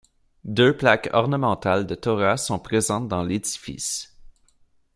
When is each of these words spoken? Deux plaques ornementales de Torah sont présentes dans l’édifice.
Deux 0.45 0.75
plaques 0.75 1.09
ornementales 1.13 1.85
de 1.85 1.93
Torah 1.93 2.35
sont 2.35 2.57
présentes 2.57 3.07
dans 3.07 3.21
l’édifice. 3.21 4.17